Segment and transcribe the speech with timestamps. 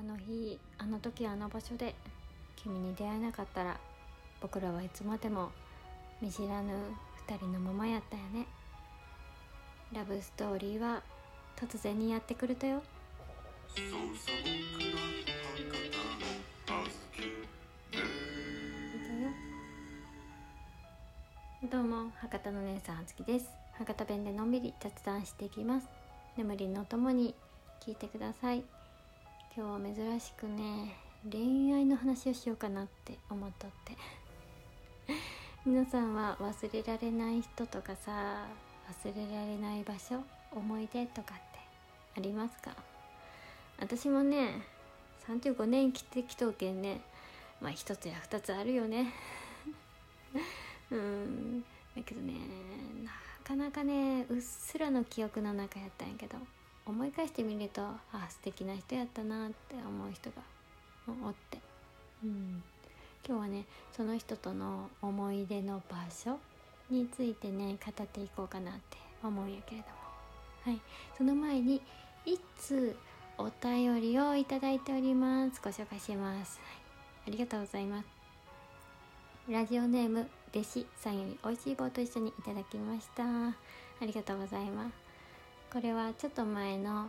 [0.00, 1.94] あの日あの時あの場所で
[2.56, 3.78] 君に出会えなかったら
[4.40, 5.50] 僕らはいつまでも
[6.22, 6.72] 見知らぬ
[7.28, 8.46] 二人のままやったよね。
[9.92, 11.02] ラブストーリーは
[11.54, 12.82] 突然にやってくるとよ。
[21.70, 23.50] どうも博多の姉さんあつきです。
[23.74, 25.88] 博多弁でのんびり雑談していきます。
[26.38, 27.34] 眠りのともに
[27.86, 28.64] 聞いてください。
[29.56, 30.94] 今日は珍しくね
[31.30, 33.96] 恋愛の話をしようかなって思っとって。
[35.66, 38.46] 皆さんは忘れられない人とかさ
[39.02, 41.42] 忘れられない場所思い出とかって
[42.16, 42.74] ありますか？
[43.78, 44.62] 私もね
[45.26, 47.00] 35年生きてきとうけんね
[47.60, 49.12] まあ一つや二つあるよね。
[50.90, 51.60] うん。
[51.96, 52.34] だけどね
[53.04, 53.10] な
[53.42, 56.38] かなかねうっすらの記憶の中やったんやけど。
[56.90, 60.36] 思い返してみるとあ素敵な人やったなって思う人が
[61.24, 61.58] おって、
[62.24, 62.62] うん、
[63.26, 63.64] 今日はね
[63.96, 66.38] その人との思い出の場所
[66.90, 70.00] についてね語っていこうかなって思うんやけれども。
[70.64, 70.80] はい。
[71.16, 71.80] その前に
[72.26, 72.96] 一通
[73.38, 75.60] お便りをいただいております。
[75.62, 76.64] ご紹介します、は
[77.26, 78.06] い、ありがとうございます。
[79.48, 83.24] ラジオネーム弟子さんより美味しい棒と一緒にいただきました。
[83.24, 83.54] あ
[84.02, 84.99] りがとうございます。
[85.72, 87.08] これはちょっと前の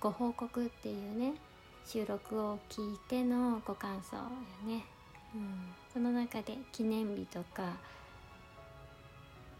[0.00, 1.34] ご報告っていうね
[1.84, 4.22] 収録を聞いてのご感想や
[4.64, 4.84] ね、
[5.34, 7.76] うん、その中で記念日とか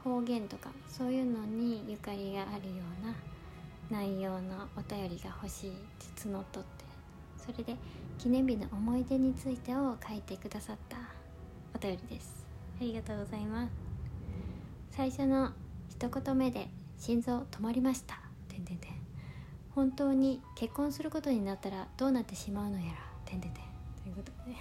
[0.04, 3.14] 方言とかそういうのにゆかりがあるような
[3.90, 6.84] 内容のお便りが欲しいって募っとって
[7.36, 7.76] それで
[8.18, 10.96] 記念日の思い出についてを書いてくださった
[11.74, 12.46] お便りです。
[12.80, 13.70] ありがとうございます。
[14.92, 15.50] 最初の
[15.88, 16.68] 一言目で
[17.00, 18.20] 心臓止まりました。
[18.46, 18.90] てんてんてん。
[19.74, 22.98] 本当に結婚することになったらどうなってしまうのやら。
[23.24, 23.62] てんてんてん。
[24.02, 24.50] ということで。
[24.50, 24.58] ね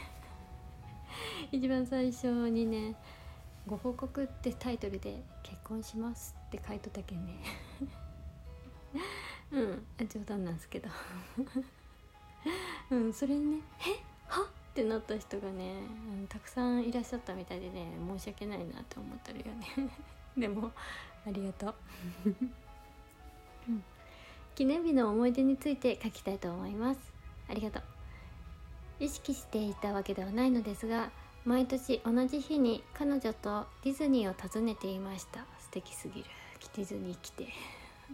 [1.52, 2.96] 一番最初にね
[3.68, 7.40] 「ご報告」ってタイトルで「結婚します」って書いとったけんね。
[9.52, 10.90] うん冗談なんですけど。
[12.92, 14.02] うんそれにね「え？
[14.30, 14.44] は？
[14.44, 15.82] っ!」ってなった人がね、
[16.20, 19.90] うん、たくさんいらっしゃったみたいでね申し訳ないなって思ってるよね。
[20.40, 20.72] でも
[21.28, 21.74] ありがとう、
[23.70, 23.84] うん、
[24.56, 27.00] 記念日の思い出について書きたいと思います。
[27.50, 27.84] ありがとう。
[29.00, 31.10] 意識していたわけではないのですが
[31.46, 35.46] 毎年同じ日に彼女とディズニーを訪ねていました。
[35.60, 36.26] 素敵すぎる。
[36.76, 37.48] ディズニー来て。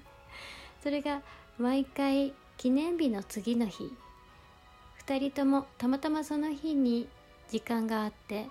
[0.83, 1.21] それが
[1.57, 3.91] 毎回記念日の次の日。
[5.05, 7.07] 2人ともたまたまその日に
[7.49, 8.49] 時間があって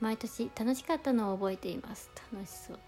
[0.00, 2.10] 毎年楽しかったのを覚えています。
[2.32, 2.78] 楽しそう。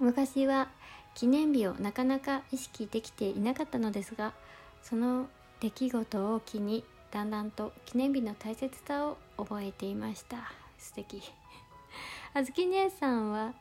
[0.00, 0.68] 昔は
[1.14, 4.32] 記念日をなかなか意識できていなかったのですが
[4.82, 5.28] その
[5.60, 10.52] 出来事を機にだんだんと記念日の大切さを覚えていました。
[10.78, 11.22] 素敵。
[12.34, 13.54] あずき姉さんは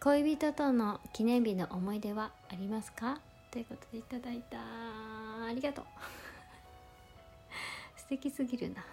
[0.00, 3.20] 恋人との記念日の思い出はありますか？
[3.52, 4.58] ということでいただいた。
[4.58, 5.84] ありがとう。
[7.96, 8.84] 素敵すぎるな、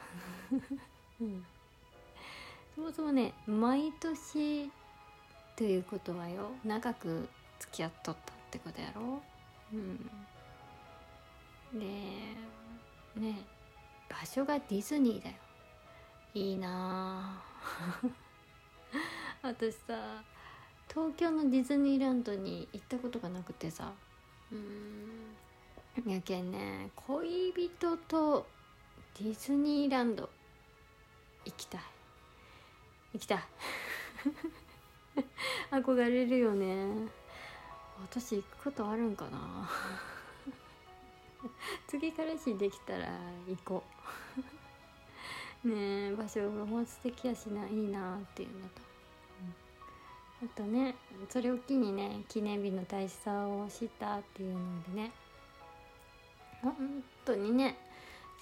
[1.19, 1.45] うん、
[2.75, 4.71] そもそもね毎年
[5.61, 7.29] ということはよ長く
[7.59, 9.21] 付き合っとったってことやろ？
[9.71, 10.09] うん。
[11.79, 11.85] で
[13.15, 13.45] ね
[14.09, 15.35] 場所がディズニーだよ。
[16.33, 17.43] いいな
[17.83, 18.01] あ
[19.47, 20.23] 私さ
[20.89, 23.93] 東京のディズニーランドに行ったことがなくてさ。
[24.51, 26.11] うん。
[26.11, 28.47] やけんね恋人と
[29.19, 30.27] ディズニーランド
[31.45, 31.81] 行きたい。
[33.13, 33.43] 行きたい。
[35.71, 37.09] 憧れるよね。
[38.01, 39.69] 私行くことあるんかな？
[41.87, 43.07] 次彼氏できたら
[43.47, 43.83] 行こ
[45.63, 45.67] う。
[45.67, 48.81] ねえ場所がもう素敵やしないいなっていうのと、
[50.41, 50.95] うん、あとね
[51.29, 55.11] それを機にね記念日の大事さを知ったっていうのでね。
[56.61, 57.75] 本当にね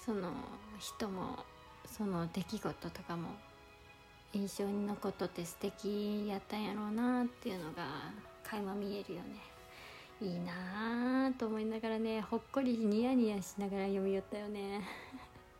[0.04, 0.30] その
[0.78, 1.44] 人も
[1.86, 3.28] その出来事とかも
[4.32, 8.12] 印象に残っとって素敵やったんやろうなっていうのが
[8.44, 9.50] 垣間見えるよね。
[10.22, 14.82] いいなあと思いながらねほっこりニヤニヤしながら読み寄ったよね。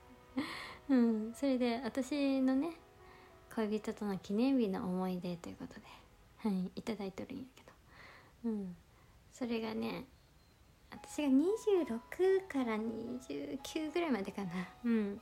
[0.88, 2.72] うんそれで私のね
[3.54, 5.80] 恋人との記念日の思い出ということで
[6.36, 7.70] はいいただいてるんやけど。
[8.44, 8.76] うん
[9.32, 10.04] それがね
[10.90, 14.50] 私が26から29ぐらいまでかな。
[14.84, 15.20] うん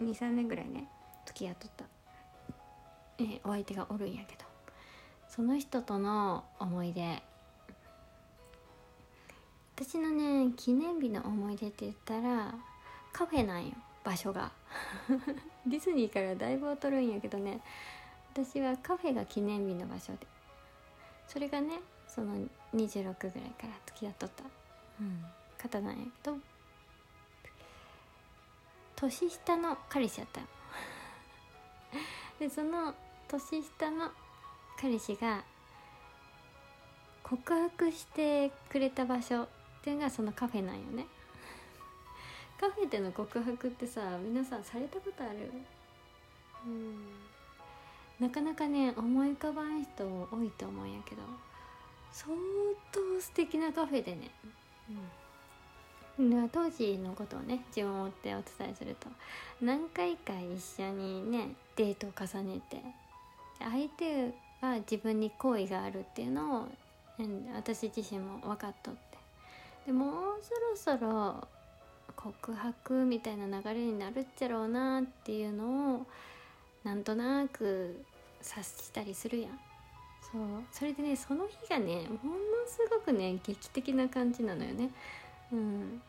[0.00, 0.88] 23年ぐらいね
[1.24, 1.84] 付き合っとった、
[3.18, 4.44] えー、お相手がおるんやけど。
[5.28, 7.22] その人との思い出。
[9.74, 12.54] 私のね記念日の思い出って言ったら
[13.12, 13.72] カフェなんよ
[14.04, 14.50] 場所が。
[15.66, 17.60] ディズニーからだいぶ劣るんやけどね。
[18.32, 20.26] 私はカフェが記念日の場所で。
[21.28, 22.34] それがねその
[22.74, 24.44] 26ぐらいから付き合っとった、
[25.00, 25.24] うん、
[25.58, 26.38] 方なんやけど。
[28.96, 30.46] 年下の彼氏やったよ
[32.40, 32.94] でその
[33.28, 34.10] 年下の
[34.80, 35.44] 彼氏が
[37.22, 39.48] 告白してくれた場所っ
[39.82, 41.06] ていうのがそのカフェなんよね。
[42.60, 45.50] カフェでの告白ってさ皆さんされたことある？
[46.64, 47.26] うん。
[48.18, 51.22] なかなかね思い浮かばん人多いと思うんやけど
[52.10, 52.34] 相
[52.90, 54.30] 当素敵なカフェでね、
[56.18, 59.08] うん、で当時のことをね自分を追ってお伝えすると
[59.60, 62.80] 何回か一緒にねデートを重ねて
[63.58, 66.68] 相手は自分に好意があるっていうのを、
[67.18, 69.00] うん、私自身も分かっとって。
[69.86, 70.12] でもう
[70.76, 71.48] そろそろ
[72.16, 76.06] 告白みたいな流れになるっちゃろうなっていうのを
[76.82, 78.04] なんとなく
[78.40, 79.50] 察したりするやん。
[80.20, 80.42] そう。
[80.72, 82.08] それでねその日がねもの
[82.66, 84.90] すごくね劇的な感じなのよね。
[85.52, 86.02] うん。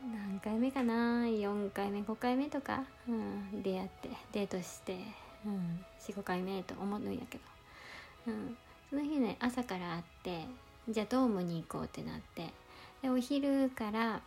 [0.00, 4.96] 何回目かな？4回目5回目とか、うん、出会ってデートして、
[5.46, 7.44] うん、45回目と思うんやけど、
[8.28, 8.56] うん、
[8.90, 10.44] その日ね朝から会って
[10.88, 12.52] じゃあドームに行こうってなって
[13.02, 14.20] でお昼から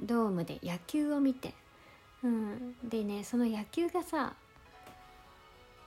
[0.00, 1.54] ドームで野球を見て、
[2.22, 4.34] うん、でねその野球がさ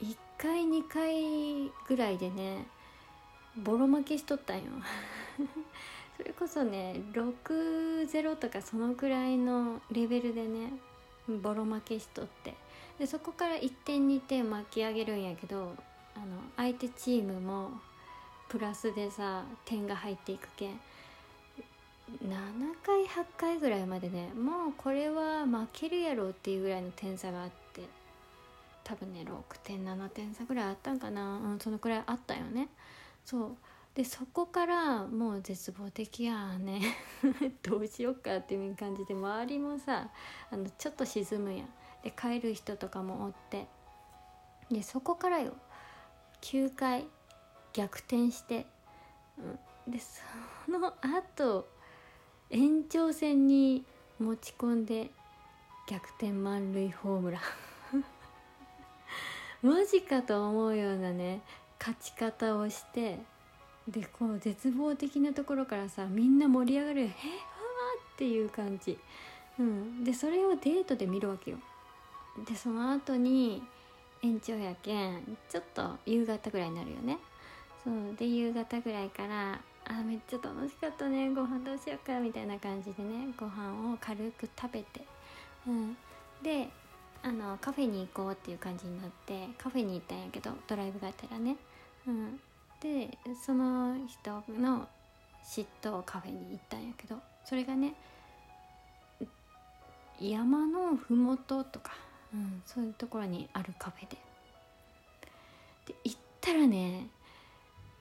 [0.02, 2.66] 1回2回ぐらいでね
[3.58, 4.64] ボロ負けしとったんよ。
[6.18, 10.74] それこそね6-0とかそのくらいのレベルでね
[11.38, 12.56] ボロ負けしとって。
[12.98, 15.74] でそこから1点2点巻き上げるんやけど
[16.16, 16.26] あの
[16.58, 17.72] 相手チームも
[18.50, 20.80] プラスでさ点が入っていくけん
[22.24, 22.36] 7
[22.84, 27.84] 回8回ぐらいまでねもうこれは負けるやろうっていうぐらいの点差があって
[28.84, 32.70] 多分ね6点7点差ぐらいあったんかな、うん、そのくらいあったよね。
[33.24, 33.52] そう。
[34.00, 36.80] でそこからもう絶望的やね。
[37.62, 40.10] どうしよっかっていう感じで周りもさ
[40.50, 41.70] あのちょっと沈むやん。
[42.02, 43.68] で帰る人とかもおって。
[44.72, 45.52] でそこからよ。
[46.40, 47.08] 9回
[47.74, 48.68] 逆転して、
[49.38, 50.22] うん、でそ
[50.72, 51.68] の後
[52.50, 53.84] 延長戦に
[54.18, 55.12] 持ち込んで
[55.90, 57.40] 逆転満塁ホームラ
[57.92, 58.06] ン。
[59.62, 61.42] マジかと思うようなね
[61.78, 63.20] 勝ち方をして
[63.92, 68.98] でこう絶望的なところからさみんな盛り上がる「えわー!」っていう感じ、
[69.58, 71.58] うん、でそれをデートで見るわけよ。
[72.48, 73.64] でその後に
[74.22, 77.18] 延長やけんちょっと夕方ぐらいになるよね。
[77.84, 78.16] そう。
[78.16, 81.30] で夕方ぐらいからあめっちゃ楽しかったね。
[81.30, 82.20] ご飯どうしようか？
[82.20, 85.04] みたいな感じでねご飯を軽く食べて、
[85.68, 85.98] うん、
[86.44, 86.70] で
[87.24, 91.58] あのカフェに行こうっていう感じになってカフェに行ったんやけどドライブがてらね、
[92.08, 92.40] うん、
[92.82, 94.88] でその人の
[95.44, 97.94] 嫉妬カフェに行ったんやけどそれがね
[100.20, 101.94] 山の麓とか、
[102.34, 104.18] うん、そういうところにあるカフェで。
[105.88, 107.08] で行ったらね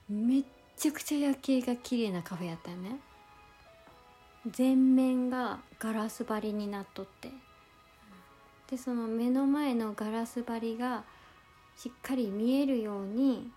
[0.09, 0.43] めっ
[0.75, 2.99] ちゃくちゃ夜景が綺麗なカフェやったよね。
[4.49, 7.31] 全面がガラス張りになっとって。
[8.69, 11.03] でその目の前のガラス張りが
[11.75, 13.49] しっかり見えるように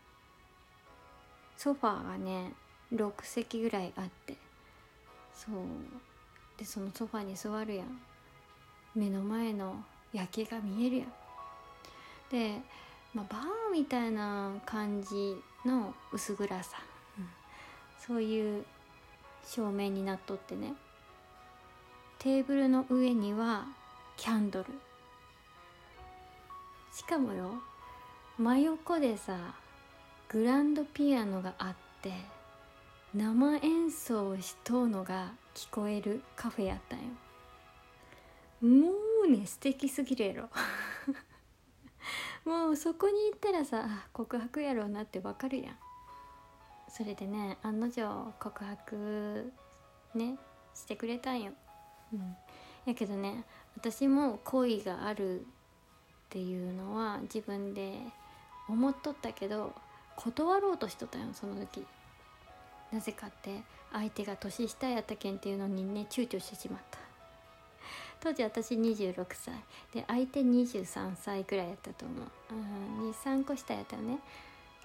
[1.62, 2.54] ソファーがね
[2.92, 4.37] 6席ぐらいあって。
[5.33, 5.54] そう。
[6.59, 8.00] でそのソファーに座るやん。
[8.97, 11.12] 目の前の夜景が見えるやん。
[12.33, 12.61] で、
[13.14, 16.78] まあ、バーみたいな感じの薄暗さ、
[17.16, 17.28] うん。
[17.97, 18.64] そういう
[19.45, 20.75] 照明になっとってね。
[22.19, 23.66] テーブルの上には
[24.16, 24.66] キャンドル。
[26.92, 27.54] しかもよ
[28.37, 29.62] 真横でさ
[30.33, 32.11] グランドピアノがあって
[33.15, 37.05] 生演奏をしとうのが聞こえるカフェやったんよ。
[38.62, 38.93] も
[39.27, 40.49] うね素敵すぎるやろ。
[42.51, 45.79] もうそこに行ったらさあ告白やろうなってわかるやん。
[46.89, 48.03] それでね案の定
[48.39, 49.53] 告白
[50.15, 50.39] ね
[50.75, 51.53] してくれたんよ、
[52.12, 52.37] うん、
[52.87, 53.45] やけどね
[53.77, 55.45] 私も好意があるっ
[56.31, 57.99] ていうのは自分で
[58.69, 59.75] 思っとったけど
[60.16, 61.85] 断ろうとしとったよその時。
[62.92, 66.99] なぜかって相手が年下やったけんっていうのにね躊躇してしまった。
[68.21, 69.54] 当時私26歳。
[69.92, 72.28] で相手23歳くらいやったと思う、
[73.02, 74.19] うん、23個下やったよね。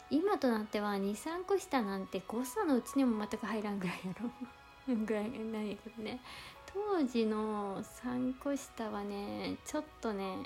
[0.10, 4.29] 今となっては23個下なんて誤差のうちにも全く入らんぐらいやろ。
[5.05, 6.22] ぐらいないけどね。
[6.65, 10.38] 当時の3個下はねちょっとね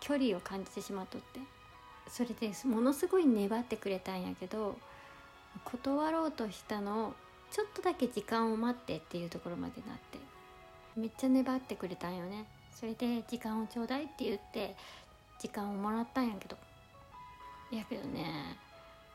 [0.00, 1.40] 距離を感じてしまっとって。
[2.10, 4.76] それでものすごい粘ってくれたんやけど
[5.64, 7.14] 断ろうとしたのを
[7.50, 10.18] ちょっとだけ時間を待ってっていうところまでなって
[10.96, 12.46] めっちゃ粘ってくれたんよね。
[12.74, 14.74] それで時間をちょうだいって言って
[15.38, 16.56] 時間をもらったんやけど
[17.70, 18.56] やけどね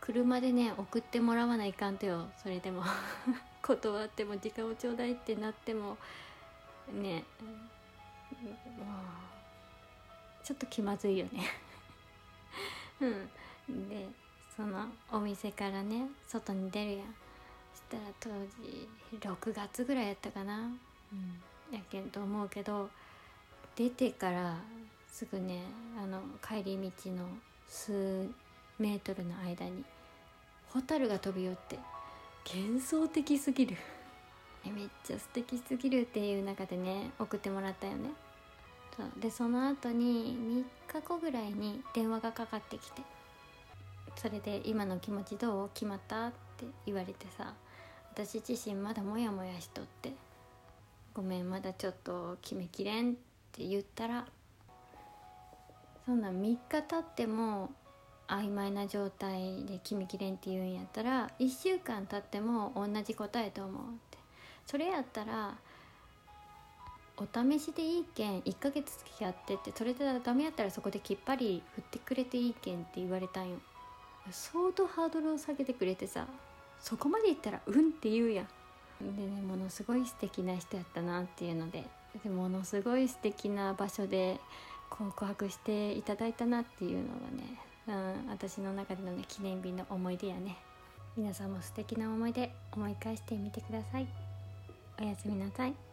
[0.01, 2.27] 車でね送ってもらわないかんとよ。
[2.41, 2.83] それでも。
[3.61, 5.97] 断っても時間をちょうだいってなっても
[6.93, 7.23] ね
[10.43, 11.41] ちょっと気まずいよね。
[13.01, 13.05] う
[13.73, 13.89] ん。
[13.89, 14.07] で
[14.55, 17.15] そのお店からね外に出るやん。
[17.73, 18.29] そしたら当
[18.61, 18.87] 時
[19.19, 22.89] 6月ぐらいやったかな、うん、やけんと思うけど
[23.75, 24.57] 出てから
[25.07, 25.61] すぐね
[25.97, 27.27] あの帰り道の
[27.67, 28.29] 数
[28.79, 29.83] メートルの間に
[30.69, 31.79] ホタルが飛び寄って
[32.45, 33.77] 幻想的すぎる。
[34.65, 38.09] めっちゃ素敵すぎるっていう中でね送ってもらったよね。
[39.17, 40.37] でその後に
[40.89, 43.01] 3日後ぐらいに電話がかかってきて
[44.15, 45.69] それで「今の気持ちどう？
[45.73, 47.53] 決まった?」って言われてさ
[48.11, 50.13] 私自身まだモヤモヤしとって
[51.13, 53.15] 「ごめんまだちょっと決めきれん」っ
[53.51, 54.25] て言ったら
[56.05, 57.71] そんな3日経っても
[58.27, 64.17] 曖昧な状態で決めきれんって言うんやったら1週間経っても同じ答えと思うって。
[64.65, 65.57] それやったら
[67.17, 73.57] お試しでいいけん1ヶ月付き合ってってそれでダメやったらそこできっぱり振ってくれていいけんって言われたんよ。
[74.31, 76.25] 相当ハードルを下げてくれてさ
[76.79, 78.47] そこまで言ったら「うん」って言うやん。
[79.01, 81.85] でねものすごい素敵な人やったなっていうので
[82.23, 84.39] でものすごい素敵な場所で
[84.89, 87.09] 告白していただいたなっていうの
[87.87, 90.57] がね、うん、私の中でのね記念日の思い出やね。
[91.17, 94.07] 皆さんも素敵な思い出思い返してみてください。
[94.99, 95.85] おやすみなさい。